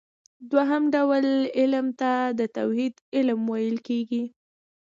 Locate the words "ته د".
1.99-2.41